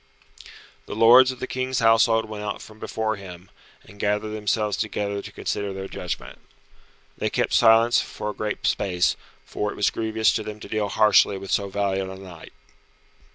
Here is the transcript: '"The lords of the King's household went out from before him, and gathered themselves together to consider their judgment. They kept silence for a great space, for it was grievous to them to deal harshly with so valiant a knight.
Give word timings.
'"The 0.87 0.95
lords 0.95 1.31
of 1.31 1.39
the 1.39 1.45
King's 1.45 1.77
household 1.77 2.25
went 2.25 2.43
out 2.43 2.59
from 2.59 2.79
before 2.79 3.17
him, 3.17 3.51
and 3.83 3.99
gathered 3.99 4.29
themselves 4.31 4.75
together 4.75 5.21
to 5.21 5.31
consider 5.31 5.73
their 5.73 5.87
judgment. 5.87 6.39
They 7.19 7.29
kept 7.29 7.53
silence 7.53 8.01
for 8.01 8.31
a 8.31 8.33
great 8.33 8.65
space, 8.65 9.15
for 9.45 9.69
it 9.71 9.75
was 9.75 9.91
grievous 9.91 10.33
to 10.33 10.41
them 10.43 10.59
to 10.61 10.67
deal 10.67 10.89
harshly 10.89 11.37
with 11.37 11.51
so 11.51 11.69
valiant 11.69 12.09
a 12.09 12.15
knight. 12.15 12.53